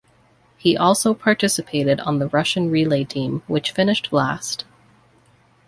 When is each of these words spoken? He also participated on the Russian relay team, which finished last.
He 0.57 0.75
also 0.75 1.13
participated 1.13 1.99
on 1.99 2.17
the 2.17 2.27
Russian 2.29 2.71
relay 2.71 3.03
team, 3.03 3.43
which 3.45 3.69
finished 3.69 4.11
last. 4.11 4.65